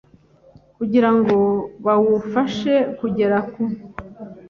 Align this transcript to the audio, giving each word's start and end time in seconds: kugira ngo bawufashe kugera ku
kugira 0.77 1.09
ngo 1.17 1.37
bawufashe 1.85 2.73
kugera 2.99 3.37
ku 3.51 3.63